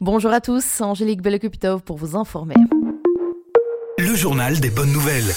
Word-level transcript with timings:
Bonjour 0.00 0.30
à 0.30 0.40
tous, 0.40 0.80
Angélique 0.80 1.22
Belekupitov 1.22 1.82
pour 1.82 1.96
vous 1.96 2.14
informer. 2.14 2.54
Le 3.98 4.14
journal 4.14 4.60
des 4.60 4.70
bonnes 4.70 4.92
nouvelles. 4.92 5.34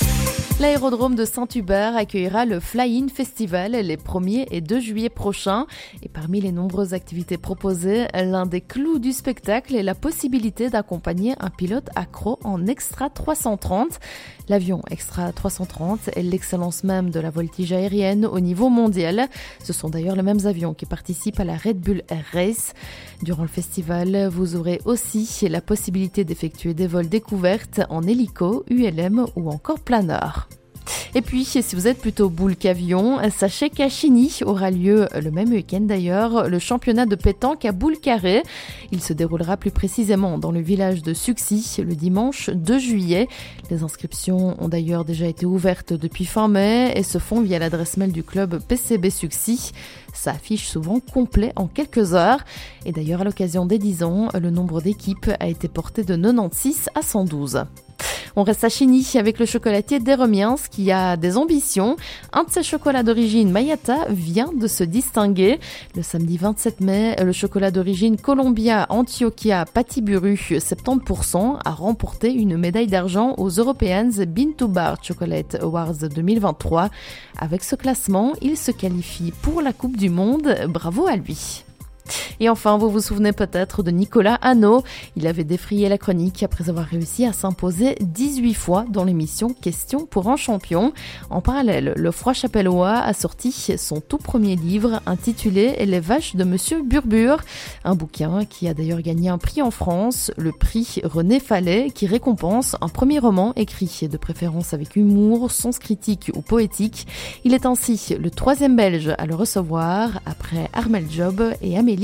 L'aérodrome 0.61 1.15
de 1.15 1.25
Saint-Hubert 1.25 1.95
accueillera 1.95 2.45
le 2.45 2.59
Fly-In 2.59 3.07
Festival 3.07 3.71
les 3.71 3.97
1er 3.97 4.45
et 4.51 4.61
2 4.61 4.79
juillet 4.79 5.09
prochains. 5.09 5.65
Et 6.03 6.07
parmi 6.07 6.39
les 6.39 6.51
nombreuses 6.51 6.93
activités 6.93 7.39
proposées, 7.39 8.05
l'un 8.13 8.45
des 8.45 8.61
clous 8.61 8.99
du 8.99 9.11
spectacle 9.11 9.75
est 9.75 9.81
la 9.81 9.95
possibilité 9.95 10.69
d'accompagner 10.69 11.33
un 11.39 11.49
pilote 11.49 11.89
accro 11.95 12.37
en 12.43 12.67
Extra 12.67 13.09
330. 13.09 13.99
L'avion 14.49 14.83
Extra 14.91 15.31
330 15.31 16.09
est 16.15 16.21
l'excellence 16.21 16.83
même 16.83 17.09
de 17.09 17.19
la 17.19 17.31
voltige 17.31 17.73
aérienne 17.73 18.27
au 18.27 18.39
niveau 18.39 18.69
mondial. 18.69 19.29
Ce 19.63 19.73
sont 19.73 19.89
d'ailleurs 19.89 20.15
les 20.15 20.21
mêmes 20.21 20.45
avions 20.45 20.75
qui 20.75 20.85
participent 20.85 21.39
à 21.39 21.43
la 21.43 21.57
Red 21.57 21.79
Bull 21.79 22.03
Air 22.09 22.25
Race. 22.33 22.75
Durant 23.23 23.43
le 23.43 23.47
festival, 23.47 24.27
vous 24.27 24.55
aurez 24.55 24.79
aussi 24.85 25.27
la 25.49 25.61
possibilité 25.61 26.23
d'effectuer 26.23 26.75
des 26.75 26.85
vols 26.85 27.09
découvertes 27.09 27.81
en 27.89 28.03
hélico, 28.03 28.63
ULM 28.69 29.25
ou 29.35 29.49
encore 29.49 29.79
planeur. 29.79 30.50
Et 31.13 31.21
puis, 31.21 31.43
si 31.43 31.61
vous 31.75 31.87
êtes 31.87 31.99
plutôt 31.99 32.29
boule 32.29 32.55
qu'avion, 32.55 33.19
sachez 33.31 33.69
qu'à 33.69 33.89
Chigny 33.89 34.39
aura 34.45 34.71
lieu 34.71 35.07
le 35.13 35.29
même 35.29 35.49
week-end 35.49 35.81
d'ailleurs 35.81 36.47
le 36.47 36.57
championnat 36.57 37.05
de 37.05 37.15
pétanque 37.15 37.65
à 37.65 37.73
boule 37.73 37.99
carrée. 37.99 38.43
Il 38.93 39.01
se 39.01 39.11
déroulera 39.11 39.57
plus 39.57 39.71
précisément 39.71 40.37
dans 40.37 40.51
le 40.51 40.61
village 40.61 41.01
de 41.01 41.13
Suxy 41.13 41.81
le 41.83 41.95
dimanche 41.95 42.49
2 42.49 42.79
juillet. 42.79 43.27
Les 43.69 43.83
inscriptions 43.83 44.55
ont 44.63 44.69
d'ailleurs 44.69 45.03
déjà 45.03 45.27
été 45.27 45.45
ouvertes 45.45 45.91
depuis 45.91 46.25
fin 46.25 46.47
mai 46.47 46.93
et 46.95 47.03
se 47.03 47.17
font 47.17 47.41
via 47.41 47.59
l'adresse 47.59 47.97
mail 47.97 48.13
du 48.13 48.23
club 48.23 48.61
PCB 48.65 49.09
Suxy. 49.09 49.73
Ça 50.13 50.31
affiche 50.31 50.67
souvent 50.67 51.01
complet 51.01 51.51
en 51.57 51.67
quelques 51.67 52.13
heures. 52.13 52.43
Et 52.85 52.93
d'ailleurs, 52.93 53.21
à 53.21 53.23
l'occasion 53.25 53.65
des 53.65 53.79
10 53.79 54.03
ans, 54.03 54.29
le 54.33 54.49
nombre 54.49 54.81
d'équipes 54.81 55.31
a 55.39 55.47
été 55.47 55.67
porté 55.67 56.03
de 56.03 56.15
96 56.15 56.89
à 56.95 57.01
112. 57.01 57.65
On 58.35 58.43
reste 58.43 58.63
à 58.63 58.69
Chigny 58.69 59.05
avec 59.15 59.39
le 59.39 59.45
chocolatier 59.45 59.99
Desremiens 59.99 60.55
qui 60.69 60.91
a 60.91 61.17
des 61.17 61.37
ambitions. 61.37 61.97
Un 62.33 62.43
de 62.43 62.49
ses 62.49 62.63
chocolats 62.63 63.03
d'origine 63.03 63.51
Mayata 63.51 64.05
vient 64.09 64.51
de 64.53 64.67
se 64.67 64.83
distinguer. 64.83 65.59
Le 65.95 66.01
samedi 66.01 66.37
27 66.37 66.81
mai, 66.81 67.15
le 67.21 67.31
chocolat 67.31 67.71
d'origine 67.71 68.17
Columbia 68.17 68.85
Antioquia 68.89 69.65
Patiburu 69.65 70.35
70% 70.35 71.59
a 71.63 71.71
remporté 71.71 72.31
une 72.31 72.57
médaille 72.57 72.87
d'argent 72.87 73.35
aux 73.37 73.49
Europeans 73.49 74.11
Bean 74.27 74.51
to 74.57 74.67
Bar 74.67 75.03
Chocolate 75.03 75.55
Awards 75.61 76.07
2023. 76.13 76.89
Avec 77.39 77.63
ce 77.63 77.75
classement, 77.75 78.33
il 78.41 78.57
se 78.57 78.71
qualifie 78.71 79.33
pour 79.41 79.61
la 79.61 79.73
Coupe 79.73 79.97
du 79.97 80.09
Monde. 80.09 80.55
Bravo 80.67 81.07
à 81.07 81.15
lui. 81.15 81.63
Et 82.39 82.49
enfin, 82.49 82.77
vous 82.77 82.89
vous 82.89 83.01
souvenez 83.01 83.33
peut-être 83.33 83.83
de 83.83 83.91
Nicolas 83.91 84.35
Hanot. 84.41 84.83
Il 85.15 85.27
avait 85.27 85.43
défrayé 85.43 85.89
la 85.89 85.97
chronique 85.97 86.43
après 86.43 86.69
avoir 86.69 86.85
réussi 86.85 87.25
à 87.25 87.33
s'imposer 87.33 87.95
18 88.01 88.53
fois 88.53 88.85
dans 88.89 89.03
l'émission 89.03 89.53
Question 89.53 90.05
pour 90.05 90.29
un 90.29 90.37
champion. 90.37 90.93
En 91.29 91.41
parallèle, 91.41 91.93
le 91.95 92.11
Froid 92.11 92.33
Chapellois 92.33 92.97
a 92.97 93.13
sorti 93.13 93.51
son 93.51 94.01
tout 94.01 94.17
premier 94.17 94.55
livre 94.55 95.01
intitulé 95.05 95.85
Les 95.85 95.99
vaches 95.99 96.35
de 96.35 96.43
Monsieur 96.43 96.81
Burbure, 96.81 97.41
un 97.83 97.95
bouquin 97.95 98.45
qui 98.45 98.67
a 98.67 98.73
d'ailleurs 98.73 99.01
gagné 99.01 99.29
un 99.29 99.37
prix 99.37 99.61
en 99.61 99.71
France, 99.71 100.31
le 100.37 100.51
prix 100.51 101.01
René 101.03 101.39
Fallet, 101.39 101.91
qui 101.93 102.07
récompense 102.07 102.75
un 102.81 102.87
premier 102.87 103.19
roman 103.19 103.53
écrit 103.55 103.81
de 104.09 104.17
préférence 104.17 104.73
avec 104.73 104.95
humour, 104.95 105.51
sens 105.51 105.79
critique 105.79 106.31
ou 106.35 106.41
poétique. 106.41 107.07
Il 107.43 107.53
est 107.53 107.65
ainsi 107.65 108.15
le 108.17 108.29
troisième 108.29 108.75
belge 108.75 109.13
à 109.17 109.25
le 109.25 109.35
recevoir 109.35 110.21
après 110.25 110.69
Armel 110.73 111.05
Job 111.09 111.43
et 111.61 111.77
Amélie 111.77 112.00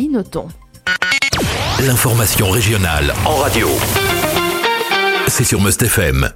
L'information 1.79 2.51
régionale 2.51 3.15
en 3.25 3.35
radio. 3.37 3.67
C'est 5.27 5.43
sur 5.43 5.59
Must 5.59 5.81
FM. 5.81 6.23